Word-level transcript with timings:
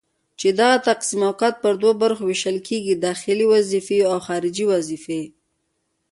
چي 0.39 0.47
دغه 0.59 0.77
تقسيمات 0.89 1.55
پر 1.63 1.73
دوو 1.81 1.91
برخو 2.01 2.23
ويشل 2.27 2.57
کيږي:داخلي 2.67 3.45
وظيفي 3.53 3.99
او 4.11 4.17
خارجي 4.27 4.65
وظيفي 4.73 5.21